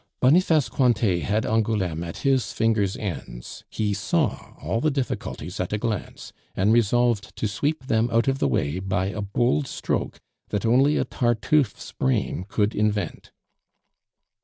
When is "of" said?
8.27-8.39